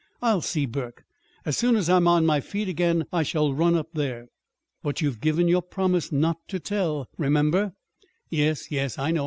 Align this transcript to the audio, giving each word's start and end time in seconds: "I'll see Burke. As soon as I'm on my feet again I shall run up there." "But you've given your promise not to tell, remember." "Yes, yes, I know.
"I'll 0.19 0.41
see 0.41 0.65
Burke. 0.65 1.03
As 1.45 1.55
soon 1.57 1.75
as 1.75 1.87
I'm 1.87 2.07
on 2.07 2.25
my 2.25 2.39
feet 2.39 2.67
again 2.67 3.05
I 3.13 3.21
shall 3.21 3.53
run 3.53 3.75
up 3.75 3.89
there." 3.93 4.29
"But 4.81 4.99
you've 4.99 5.21
given 5.21 5.47
your 5.47 5.61
promise 5.61 6.11
not 6.11 6.37
to 6.47 6.59
tell, 6.59 7.07
remember." 7.19 7.73
"Yes, 8.27 8.71
yes, 8.71 8.97
I 8.97 9.11
know. 9.11 9.19